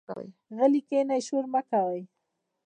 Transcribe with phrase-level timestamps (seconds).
[0.57, 1.99] غلي کېنئ، شور مۀ کوئ.